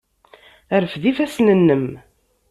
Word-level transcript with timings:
Rfed 0.83 1.03
ifassen-nnem! 1.11 1.85